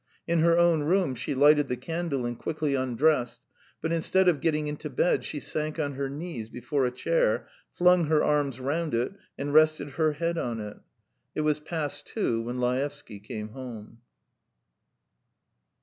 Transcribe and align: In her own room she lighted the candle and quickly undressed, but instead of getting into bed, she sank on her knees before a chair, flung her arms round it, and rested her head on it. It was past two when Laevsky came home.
In 0.27 0.39
her 0.39 0.57
own 0.57 0.81
room 0.81 1.13
she 1.13 1.35
lighted 1.35 1.67
the 1.67 1.77
candle 1.77 2.25
and 2.25 2.35
quickly 2.35 2.73
undressed, 2.73 3.39
but 3.83 3.91
instead 3.91 4.27
of 4.27 4.41
getting 4.41 4.65
into 4.67 4.89
bed, 4.89 5.23
she 5.23 5.39
sank 5.39 5.77
on 5.77 5.93
her 5.93 6.09
knees 6.09 6.49
before 6.49 6.87
a 6.87 6.91
chair, 6.91 7.47
flung 7.71 8.05
her 8.05 8.23
arms 8.23 8.59
round 8.59 8.95
it, 8.95 9.13
and 9.37 9.53
rested 9.53 9.91
her 9.91 10.13
head 10.13 10.39
on 10.39 10.59
it. 10.59 10.77
It 11.35 11.41
was 11.41 11.59
past 11.59 12.07
two 12.07 12.41
when 12.41 12.59
Laevsky 12.59 13.19
came 13.19 13.49
home. 13.49 13.99